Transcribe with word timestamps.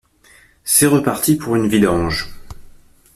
C’est 0.63 0.87
reparti 0.87 1.35
pour 1.35 1.55
une 1.55 1.67
vidange. 1.67 2.27